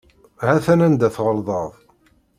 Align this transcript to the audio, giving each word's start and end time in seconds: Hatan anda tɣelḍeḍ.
Hatan 0.45 0.79
anda 0.85 1.07
tɣelḍeḍ. 1.15 1.71